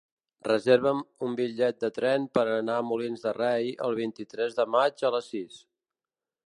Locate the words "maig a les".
4.77-5.31